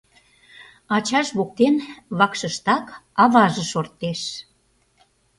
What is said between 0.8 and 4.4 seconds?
Ачаж воктен вакшыштак аваже шортеш.